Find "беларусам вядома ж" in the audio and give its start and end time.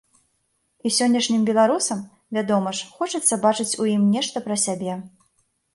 1.51-2.91